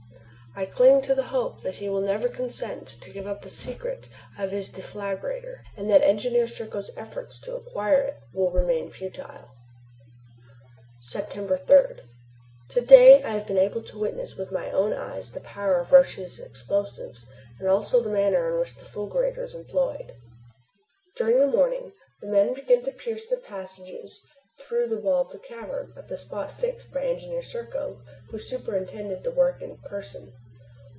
[0.53, 4.09] I cling to the hope that he will never consent to give up the secret
[4.37, 9.51] of his deflagrator, and that Engineer Serko's efforts to acquire it will remain futile.
[10.99, 12.01] September 3.
[12.71, 15.93] To day I have been able to witness with my own eyes the power of
[15.93, 17.23] Roch's explosive,
[17.57, 20.17] and also the manner in which the fulgurator is employed.
[21.15, 23.89] During the morning the men began to pierce the passage
[24.59, 28.37] through the wall of the cavern at the spot fixed upon by Engineer Serko, who
[28.37, 30.33] superintended the work in person.